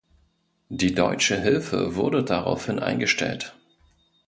[0.69, 3.55] Die deutsche Hilfe wurde daraufhin eingestellt.